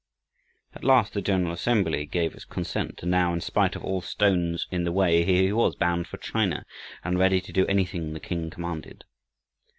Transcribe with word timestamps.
At 0.73 0.83
last 0.83 1.13
the 1.13 1.21
General 1.21 1.53
Assembly 1.53 2.07
gave 2.07 2.33
its 2.33 2.43
consent, 2.43 3.03
and 3.03 3.11
now, 3.11 3.33
in 3.33 3.39
spite 3.39 3.75
of 3.75 3.83
all 3.85 4.01
stones 4.01 4.65
in 4.71 4.83
the 4.83 4.91
way, 4.91 5.23
here 5.23 5.43
he 5.43 5.53
was, 5.53 5.75
bound 5.75 6.07
for 6.07 6.17
China, 6.17 6.65
and 7.03 7.19
ready 7.19 7.39
to 7.39 7.53
do 7.53 7.67
anything 7.67 8.13
the 8.13 8.19
King 8.19 8.49
commanded. 8.49 9.05